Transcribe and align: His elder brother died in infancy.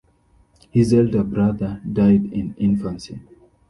His 0.71 0.95
elder 0.95 1.23
brother 1.23 1.79
died 1.87 2.33
in 2.33 2.55
infancy. 2.57 3.19